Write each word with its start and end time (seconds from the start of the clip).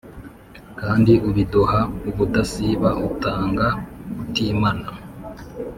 Kandi 0.79 1.13
ubiduha 1.29 1.79
ubudasiba 2.09 2.89
utanga 3.09 3.67
utimana 4.23 4.89